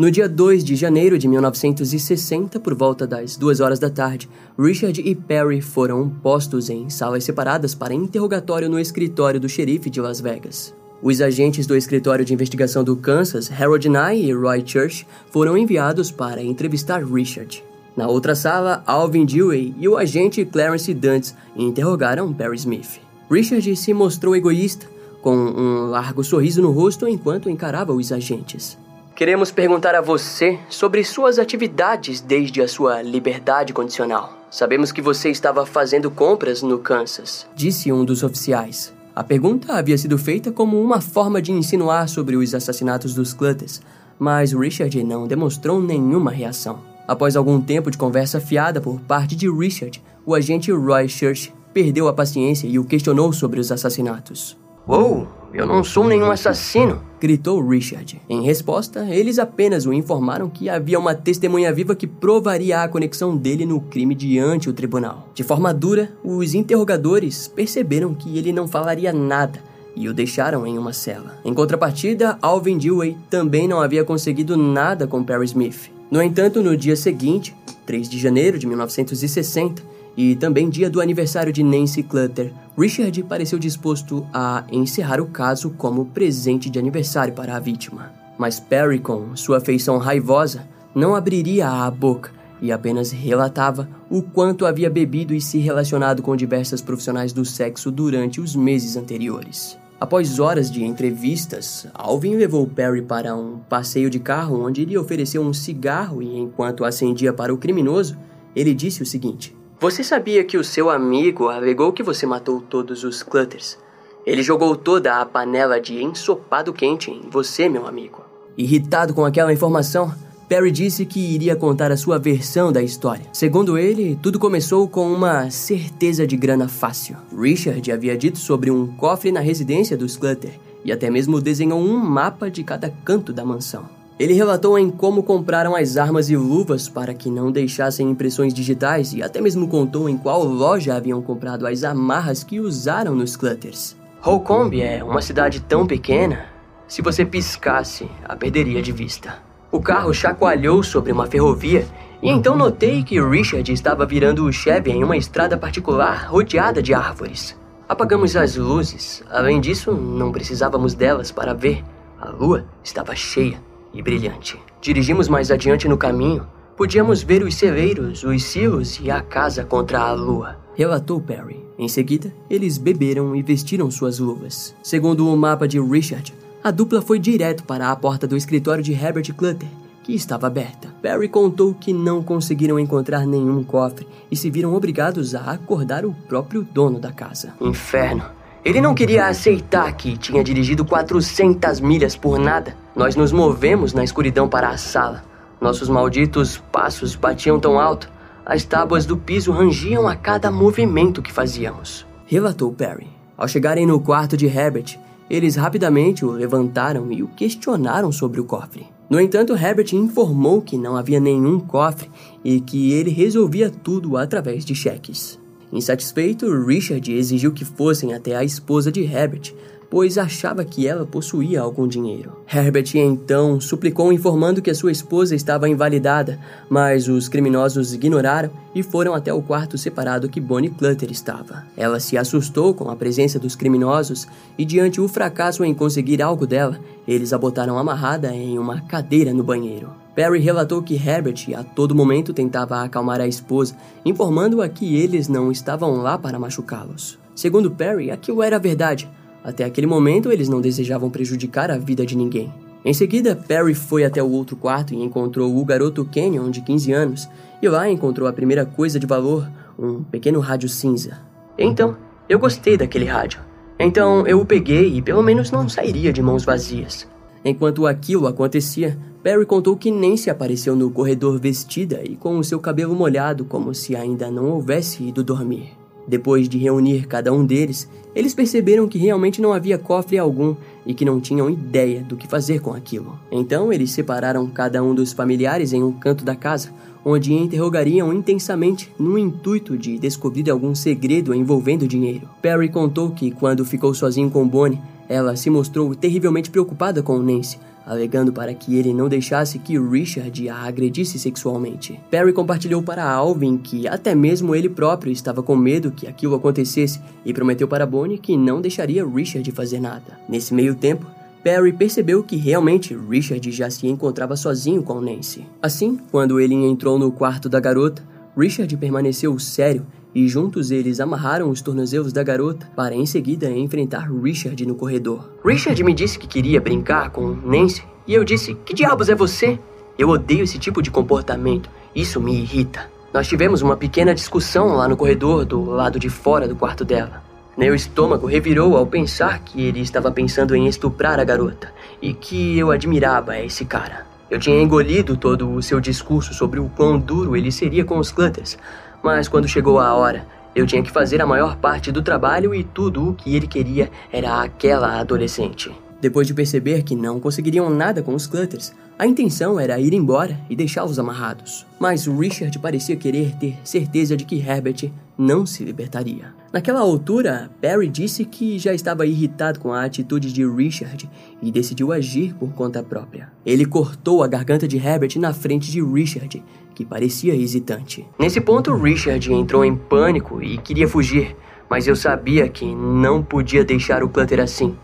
[0.00, 4.98] No dia 2 de janeiro de 1960, por volta das duas horas da tarde, Richard
[4.98, 10.18] e Perry foram postos em salas separadas para interrogatório no escritório do xerife de Las
[10.18, 10.74] Vegas.
[11.02, 16.10] Os agentes do escritório de investigação do Kansas, Harold Nye e Roy Church, foram enviados
[16.10, 17.62] para entrevistar Richard.
[17.94, 23.02] Na outra sala, Alvin Dewey e o agente Clarence Dantz interrogaram Perry Smith.
[23.30, 24.86] Richard se mostrou egoísta,
[25.20, 28.78] com um largo sorriso no rosto enquanto encarava os agentes.
[29.20, 34.32] Queremos perguntar a você sobre suas atividades desde a sua liberdade condicional.
[34.50, 38.94] Sabemos que você estava fazendo compras no Kansas, disse um dos oficiais.
[39.14, 43.82] A pergunta havia sido feita como uma forma de insinuar sobre os assassinatos dos Clutters,
[44.18, 46.80] mas Richard não demonstrou nenhuma reação.
[47.06, 52.08] Após algum tempo de conversa fiada por parte de Richard, o agente Roy Church perdeu
[52.08, 54.58] a paciência e o questionou sobre os assassinatos.
[54.90, 57.00] Uou, eu não sou nenhum assassino!
[57.20, 58.20] gritou Richard.
[58.28, 63.36] Em resposta, eles apenas o informaram que havia uma testemunha viva que provaria a conexão
[63.36, 65.28] dele no crime diante o tribunal.
[65.32, 69.62] De forma dura, os interrogadores perceberam que ele não falaria nada
[69.94, 71.38] e o deixaram em uma cela.
[71.44, 75.88] Em contrapartida, Alvin Dewey também não havia conseguido nada com Perry Smith.
[76.10, 77.54] No entanto, no dia seguinte,
[77.86, 83.58] 3 de janeiro de 1960, e também dia do aniversário de Nancy Clutter, Richard pareceu
[83.58, 88.12] disposto a encerrar o caso como presente de aniversário para a vítima.
[88.38, 94.66] Mas Perry, com sua feição raivosa, não abriria a boca e apenas relatava o quanto
[94.66, 99.78] havia bebido e se relacionado com diversas profissionais do sexo durante os meses anteriores.
[100.00, 105.42] Após horas de entrevistas, Alvin levou Perry para um passeio de carro onde lhe ofereceu
[105.42, 108.16] um cigarro e, enquanto acendia para o criminoso,
[108.56, 113.02] ele disse o seguinte: você sabia que o seu amigo alegou que você matou todos
[113.02, 113.78] os Clutters?
[114.26, 118.22] Ele jogou toda a panela de ensopado quente em você, meu amigo.
[118.58, 120.14] Irritado com aquela informação,
[120.46, 123.24] Perry disse que iria contar a sua versão da história.
[123.32, 127.16] Segundo ele, tudo começou com uma certeza de grana fácil.
[127.34, 131.96] Richard havia dito sobre um cofre na residência dos Clutter e até mesmo desenhou um
[131.96, 133.99] mapa de cada canto da mansão.
[134.20, 139.14] Ele relatou em como compraram as armas e luvas para que não deixassem impressões digitais
[139.14, 143.96] e até mesmo contou em qual loja haviam comprado as amarras que usaram nos clutters.
[144.20, 146.44] Holcomb é uma cidade tão pequena,
[146.86, 149.38] se você piscasse, a perderia de vista.
[149.72, 151.86] O carro chacoalhou sobre uma ferrovia
[152.22, 156.92] e então notei que Richard estava virando o Chevy em uma estrada particular rodeada de
[156.92, 157.58] árvores.
[157.88, 161.82] Apagamos as luzes, além disso, não precisávamos delas para ver.
[162.20, 164.58] A lua estava cheia e brilhante.
[164.80, 166.46] Dirigimos mais adiante no caminho.
[166.76, 170.56] Podíamos ver os celeiros, os silos e a casa contra a lua.
[170.74, 171.62] Relatou Perry.
[171.78, 174.74] Em seguida, eles beberam e vestiram suas luvas.
[174.82, 178.92] Segundo o mapa de Richard, a dupla foi direto para a porta do escritório de
[178.92, 179.68] Herbert Clutter,
[180.02, 180.88] que estava aberta.
[181.02, 186.14] Perry contou que não conseguiram encontrar nenhum cofre e se viram obrigados a acordar o
[186.26, 187.54] próprio dono da casa.
[187.60, 188.39] Inferno!
[188.62, 192.76] Ele não queria aceitar que tinha dirigido 400 milhas por nada.
[192.94, 195.24] Nós nos movemos na escuridão para a sala.
[195.58, 198.10] Nossos malditos passos batiam tão alto,
[198.44, 202.06] as tábuas do piso rangiam a cada movimento que fazíamos.
[202.26, 203.08] Relatou Perry.
[203.36, 204.98] Ao chegarem no quarto de Herbert,
[205.30, 208.86] eles rapidamente o levantaram e o questionaram sobre o cofre.
[209.08, 212.10] No entanto, Herbert informou que não havia nenhum cofre
[212.44, 215.39] e que ele resolvia tudo através de cheques.
[215.72, 219.52] Insatisfeito, Richard exigiu que fossem até a esposa de Herbert,
[219.90, 222.32] pois achava que ela possuía algum dinheiro.
[222.50, 228.84] Herbert então suplicou informando que a sua esposa estava invalidada, mas os criminosos ignoraram e
[228.84, 231.64] foram até o quarto separado que Bonnie Clutter estava.
[231.76, 236.46] Ela se assustou com a presença dos criminosos e diante o fracasso em conseguir algo
[236.46, 239.90] dela, eles a botaram amarrada em uma cadeira no banheiro.
[240.14, 243.74] Perry relatou que Herbert a todo momento tentava acalmar a esposa,
[244.04, 247.18] informando-a que eles não estavam lá para machucá-los.
[247.34, 249.08] Segundo Perry, aquilo era verdade.
[249.42, 252.52] Até aquele momento, eles não desejavam prejudicar a vida de ninguém.
[252.84, 256.92] Em seguida, Perry foi até o outro quarto e encontrou o garoto Kenyon, de 15
[256.92, 257.28] anos,
[257.60, 261.18] e lá encontrou a primeira coisa de valor, um pequeno rádio cinza.
[261.58, 261.96] Então,
[262.28, 263.40] eu gostei daquele rádio.
[263.82, 267.08] Então eu o peguei e pelo menos não sairia de mãos vazias.
[267.42, 272.60] Enquanto aquilo acontecia, Perry contou que Nancy apareceu no corredor vestida e com o seu
[272.60, 275.79] cabelo molhado, como se ainda não houvesse ido dormir.
[276.10, 280.92] Depois de reunir cada um deles, eles perceberam que realmente não havia cofre algum e
[280.92, 283.16] que não tinham ideia do que fazer com aquilo.
[283.30, 286.72] Então eles separaram cada um dos familiares em um canto da casa,
[287.04, 292.28] onde interrogariam intensamente no intuito de descobrir algum segredo envolvendo dinheiro.
[292.42, 297.56] Perry contou que quando ficou sozinho com Bonnie, ela se mostrou terrivelmente preocupada com Nancy,
[297.90, 301.98] alegando para que ele não deixasse que Richard a agredisse sexualmente.
[302.08, 307.00] Perry compartilhou para Alvin que até mesmo ele próprio estava com medo que aquilo acontecesse
[307.24, 310.20] e prometeu para Bonnie que não deixaria Richard fazer nada.
[310.28, 311.04] Nesse meio tempo,
[311.42, 315.44] Perry percebeu que realmente Richard já se encontrava sozinho com Nancy.
[315.60, 318.04] Assim, quando ele entrou no quarto da garota,
[318.36, 319.84] Richard permaneceu sério
[320.14, 325.30] e juntos eles amarraram os tornozelos da garota para em seguida enfrentar Richard no corredor.
[325.44, 329.58] Richard me disse que queria brincar com Nancy e eu disse: Que diabos é você?
[329.98, 332.90] Eu odeio esse tipo de comportamento, isso me irrita.
[333.12, 337.22] Nós tivemos uma pequena discussão lá no corredor do lado de fora do quarto dela.
[337.58, 342.56] Meu estômago revirou ao pensar que ele estava pensando em estuprar a garota e que
[342.56, 344.06] eu admirava esse cara.
[344.30, 348.12] Eu tinha engolido todo o seu discurso sobre o quão duro ele seria com os
[348.12, 348.56] Clutters,
[349.02, 352.64] mas quando chegou a hora, eu tinha que fazer a maior parte do trabalho e
[352.64, 355.70] tudo o que ele queria era aquela adolescente.
[356.00, 360.38] Depois de perceber que não conseguiriam nada com os Clutters, a intenção era ir embora
[360.48, 361.66] e deixá-los amarrados.
[361.78, 366.34] Mas Richard parecia querer ter certeza de que Herbert não se libertaria.
[366.52, 371.08] Naquela altura, Perry disse que já estava irritado com a atitude de Richard
[371.40, 373.30] e decidiu agir por conta própria.
[373.46, 376.42] Ele cortou a garganta de Herbert na frente de Richard,
[376.80, 378.06] que parecia hesitante.
[378.18, 381.36] Nesse ponto, Richard entrou em pânico e queria fugir,
[381.68, 384.74] mas eu sabia que não podia deixar o Clutter assim.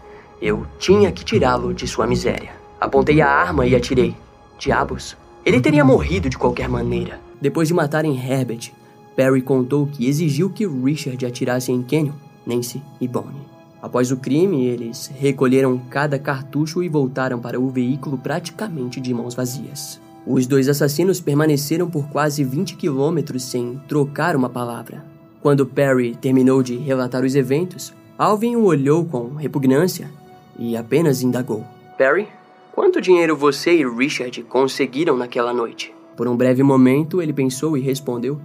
[0.43, 2.51] Eu tinha que tirá-lo de sua miséria.
[2.79, 4.15] Apontei a arma e atirei.
[4.59, 5.17] Diabos.
[5.43, 7.19] Ele teria morrido de qualquer maneira.
[7.41, 8.73] Depois de matarem Herbert,
[9.17, 12.13] Perry contou que exigiu que Richard atirasse em Kenyon,
[12.47, 13.47] Nancy e Bonnie.
[13.81, 19.35] Após o crime, eles recolheram cada cartucho e voltaram para o veículo praticamente de mãos
[19.35, 20.05] vazias.
[20.27, 25.05] Os dois assassinos permaneceram por quase 20 quilômetros sem trocar uma palavra.
[25.41, 30.11] Quando Perry terminou de relatar os eventos, Alvin o olhou com repugnância
[30.59, 31.65] e apenas indagou:
[31.97, 32.27] Perry,
[32.73, 35.95] quanto dinheiro você e Richard conseguiram naquela noite?
[36.17, 38.41] Por um breve momento, ele pensou e respondeu: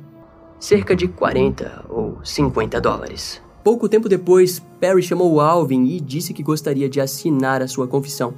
[0.61, 3.41] cerca de 40 ou 50 dólares.
[3.63, 8.33] Pouco tempo depois, Perry chamou Alvin e disse que gostaria de assinar a sua confissão,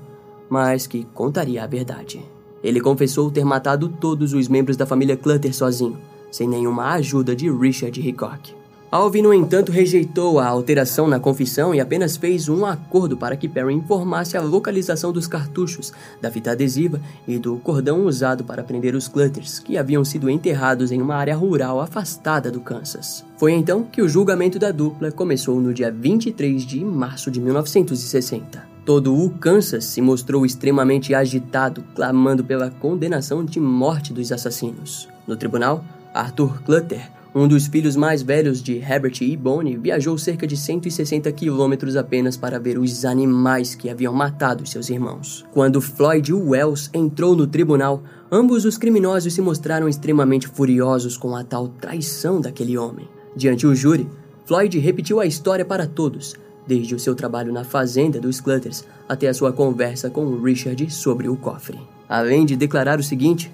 [0.50, 2.24] mas que contaria a verdade.
[2.64, 5.97] Ele confessou ter matado todos os membros da família Clutter sozinho,
[6.32, 8.64] sem nenhuma ajuda de Richard Hickok.
[8.93, 13.49] Alvin, no entanto, rejeitou a alteração na confissão e apenas fez um acordo para que
[13.49, 15.91] Perry informasse a localização dos cartuchos,
[16.22, 20.91] da fita adesiva e do cordão usado para prender os Clutters, que haviam sido enterrados
[20.91, 23.26] em uma área rural afastada do Kansas.
[23.36, 28.72] Foi então que o julgamento da dupla começou no dia 23 de março de 1960.
[28.86, 35.07] Todo o Kansas se mostrou extremamente agitado, clamando pela condenação de morte dos assassinos.
[35.25, 40.45] No tribunal, Arthur Clutter um dos filhos mais velhos de Herbert e Bonnie viajou cerca
[40.45, 45.43] de 160 quilômetros apenas para ver os animais que haviam matado seus irmãos.
[45.51, 51.43] Quando Floyd Wells entrou no tribunal, ambos os criminosos se mostraram extremamente furiosos com a
[51.43, 53.09] tal traição daquele homem.
[53.36, 54.07] Diante o júri,
[54.45, 56.36] Floyd repetiu a história para todos,
[56.68, 61.28] desde o seu trabalho na fazenda dos Clutters até a sua conversa com Richard sobre
[61.28, 61.80] o cofre.
[62.07, 63.51] Além de declarar o seguinte: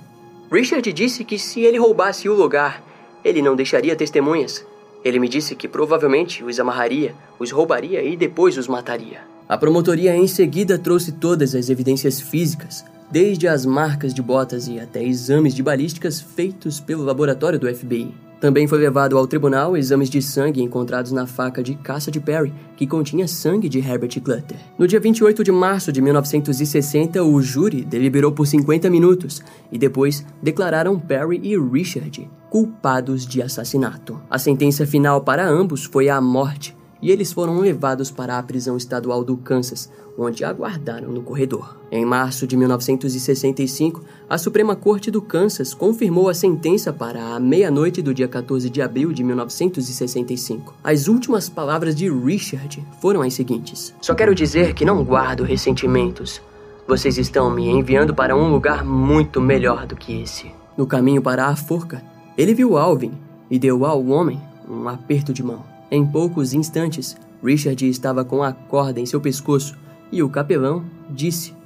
[0.52, 2.84] Richard disse que se ele roubasse o lugar,
[3.24, 4.66] ele não deixaria testemunhas.
[5.04, 9.22] Ele me disse que provavelmente os amarraria, os roubaria e depois os mataria.
[9.48, 14.80] A promotoria em seguida trouxe todas as evidências físicas, desde as marcas de botas e
[14.80, 18.14] até exames de balísticas feitos pelo laboratório do FBI.
[18.40, 22.54] Também foi levado ao tribunal exames de sangue encontrados na faca de caça de Perry,
[22.78, 24.58] que continha sangue de Herbert Clutter.
[24.78, 30.26] No dia 28 de março de 1960, o júri deliberou por 50 minutos e depois
[30.42, 34.20] declararam Perry e Richard culpados de assassinato.
[34.30, 38.76] A sentença final para ambos foi a morte, e eles foram levados para a prisão
[38.76, 41.79] estadual do Kansas, onde aguardaram no corredor.
[41.92, 48.00] Em março de 1965, a Suprema Corte do Kansas confirmou a sentença para a meia-noite
[48.00, 50.76] do dia 14 de abril de 1965.
[50.84, 56.40] As últimas palavras de Richard foram as seguintes: Só quero dizer que não guardo ressentimentos.
[56.88, 60.52] Vocês estão me enviando para um lugar muito melhor do que esse.
[60.78, 62.04] No caminho para a forca,
[62.38, 63.14] ele viu Alvin
[63.50, 65.64] e deu ao homem um aperto de mão.
[65.90, 69.76] Em poucos instantes, Richard estava com a corda em seu pescoço
[70.12, 71.59] e o capelão disse: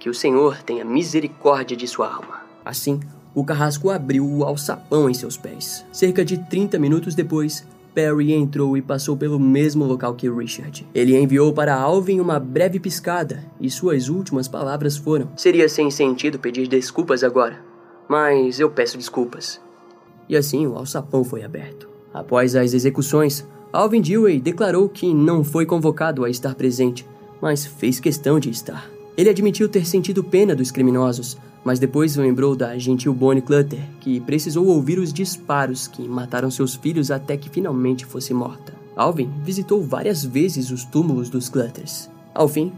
[0.00, 2.40] Que o Senhor tenha misericórdia de sua alma.
[2.64, 2.98] Assim,
[3.34, 5.84] o carrasco abriu o alçapão em seus pés.
[5.92, 10.86] Cerca de 30 minutos depois, Perry entrou e passou pelo mesmo local que Richard.
[10.94, 16.38] Ele enviou para Alvin uma breve piscada e suas últimas palavras foram: Seria sem sentido
[16.38, 17.60] pedir desculpas agora,
[18.08, 19.60] mas eu peço desculpas.
[20.28, 21.88] E assim o alçapão foi aberto.
[22.14, 27.06] Após as execuções, Alvin Dewey declarou que não foi convocado a estar presente,
[27.40, 28.90] mas fez questão de estar.
[29.20, 34.18] Ele admitiu ter sentido pena dos criminosos, mas depois lembrou da gentil Bonnie Clutter, que
[34.18, 38.72] precisou ouvir os disparos que mataram seus filhos até que finalmente fosse morta.
[38.96, 42.08] Alvin visitou várias vezes os túmulos dos Clutters.
[42.34, 42.72] Ao fim,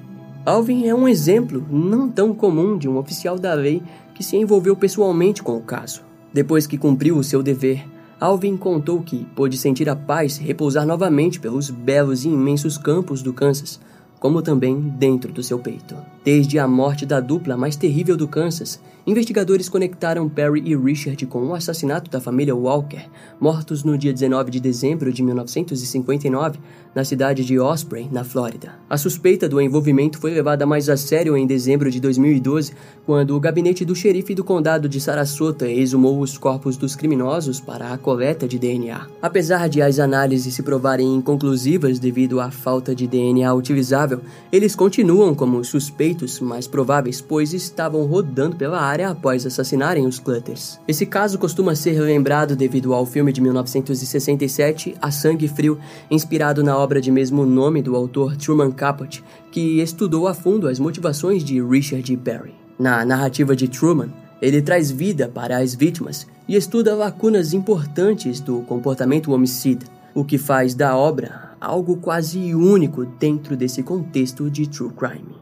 [0.45, 3.81] Alvin é um exemplo não tão comum de um oficial da lei
[4.13, 6.03] que se envolveu pessoalmente com o caso.
[6.33, 7.87] Depois que cumpriu o seu dever,
[8.19, 13.33] Alvin contou que pôde sentir a paz repousar novamente pelos belos e imensos campos do
[13.33, 13.79] Kansas,
[14.23, 15.97] como também dentro do seu peito.
[16.25, 21.45] Desde a morte da dupla mais terrível do Kansas, investigadores conectaram Perry e Richard com
[21.47, 23.05] o assassinato da família Walker,
[23.41, 26.59] mortos no dia 19 de dezembro de 1959,
[26.95, 28.75] na cidade de Osprey, na Flórida.
[28.89, 32.75] A suspeita do envolvimento foi levada mais a sério em dezembro de 2012,
[33.05, 37.93] quando o gabinete do xerife do condado de Sarasota exumou os corpos dos criminosos para
[37.93, 39.07] a coleta de DNA.
[39.21, 44.21] Apesar de as análises se provarem inconclusivas devido à falta de DNA utilizável,
[44.53, 50.79] eles continuam como suspeitos mais prováveis, pois estavam rodando pela área após assassinarem os Clutters.
[50.87, 55.79] Esse caso costuma ser lembrado devido ao filme de 1967, A Sangue Frio,
[56.11, 60.79] inspirado na obra de mesmo nome do autor Truman Capote, que estudou a fundo as
[60.79, 62.55] motivações de Richard Berry.
[62.79, 68.61] Na narrativa de Truman, ele traz vida para as vítimas e estuda lacunas importantes do
[68.63, 74.91] comportamento homicida, o que faz da obra algo quase único dentro desse contexto de true
[74.91, 75.42] crime.